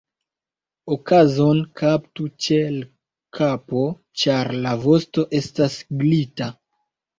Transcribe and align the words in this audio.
Okazon 0.95 1.59
kaptu 1.81 2.25
ĉe 2.47 2.57
l' 2.79 2.89
kapo, 3.41 3.85
ĉar 4.23 4.51
la 4.67 4.75
vosto 4.89 5.29
estas 5.43 5.81
glita. 6.05 6.53